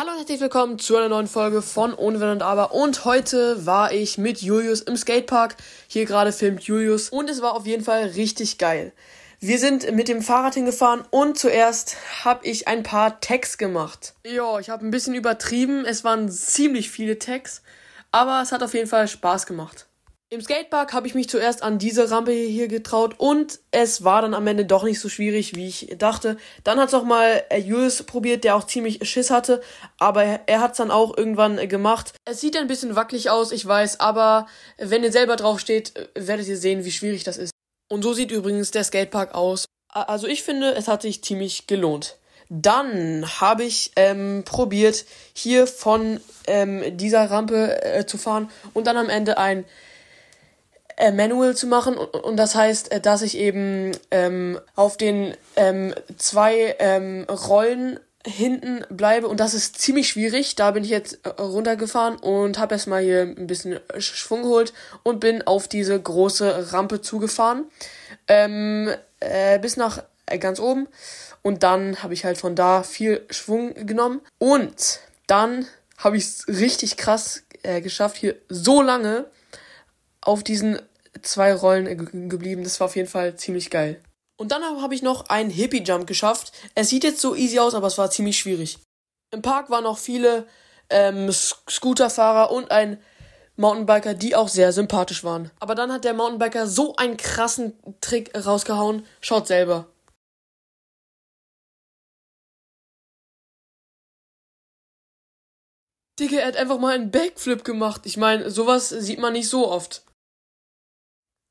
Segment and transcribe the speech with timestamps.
[0.00, 2.72] Hallo und herzlich willkommen zu einer neuen Folge von Ohne Wenn und Aber.
[2.72, 5.56] Und heute war ich mit Julius im Skatepark.
[5.88, 7.10] Hier gerade filmt Julius.
[7.10, 8.94] Und es war auf jeden Fall richtig geil.
[9.40, 14.14] Wir sind mit dem Fahrrad hingefahren und zuerst habe ich ein paar Tags gemacht.
[14.24, 15.84] Ja, ich habe ein bisschen übertrieben.
[15.84, 17.60] Es waren ziemlich viele Tags.
[18.10, 19.86] Aber es hat auf jeden Fall Spaß gemacht.
[20.32, 24.32] Im Skatepark habe ich mich zuerst an diese Rampe hier getraut und es war dann
[24.32, 26.36] am Ende doch nicht so schwierig, wie ich dachte.
[26.62, 29.60] Dann hat es auch mal äh, Julius probiert, der auch ziemlich Schiss hatte,
[29.98, 32.12] aber er hat es dann auch irgendwann äh, gemacht.
[32.26, 34.46] Es sieht ein bisschen wackelig aus, ich weiß, aber
[34.78, 37.50] wenn ihr selber drauf steht, äh, werdet ihr sehen, wie schwierig das ist.
[37.88, 39.64] Und so sieht übrigens der Skatepark aus.
[39.88, 42.18] Also ich finde, es hat sich ziemlich gelohnt.
[42.48, 48.96] Dann habe ich ähm, probiert, hier von ähm, dieser Rampe äh, zu fahren und dann
[48.96, 49.64] am Ende ein
[51.00, 51.96] äh, Manual zu machen.
[51.96, 57.98] Und, und das heißt, äh, dass ich eben ähm, auf den ähm, zwei ähm, Rollen
[58.26, 60.54] hinten bleibe und das ist ziemlich schwierig.
[60.54, 65.20] Da bin ich jetzt äh, runtergefahren und habe erstmal hier ein bisschen Schwung geholt und
[65.20, 67.64] bin auf diese große Rampe zugefahren
[68.28, 70.86] ähm, äh, bis nach äh, ganz oben
[71.40, 75.66] und dann habe ich halt von da viel Schwung genommen und dann
[75.96, 79.24] habe ich es richtig krass äh, geschafft, hier so lange
[80.20, 80.78] auf diesen
[81.22, 82.64] zwei Rollen geblieben.
[82.64, 84.02] Das war auf jeden Fall ziemlich geil.
[84.38, 86.52] Und dann habe ich noch einen Hippie-Jump geschafft.
[86.74, 88.78] Es sieht jetzt so easy aus, aber es war ziemlich schwierig.
[89.32, 90.46] Im Park waren noch viele
[90.88, 92.98] ähm, Scooterfahrer und ein
[93.56, 95.50] Mountainbiker, die auch sehr sympathisch waren.
[95.60, 99.04] Aber dann hat der Mountainbiker so einen krassen Trick rausgehauen.
[99.20, 99.86] Schaut selber.
[106.18, 108.02] Digga, er hat einfach mal einen Backflip gemacht.
[108.04, 110.02] Ich meine, sowas sieht man nicht so oft.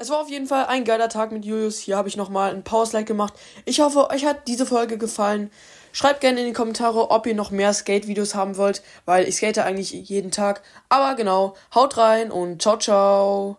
[0.02, 1.78] Es war auf jeden Fall ein geiler Tag mit Julius.
[1.78, 3.34] Hier habe ich nochmal ein Pause-Like gemacht.
[3.66, 5.52] Ich hoffe, euch hat diese Folge gefallen.
[5.92, 9.58] Schreibt gerne in die Kommentare, ob ihr noch mehr Skate-Videos haben wollt, weil ich skate
[9.60, 10.62] eigentlich jeden Tag.
[10.88, 13.58] Aber genau, haut rein und ciao, ciao.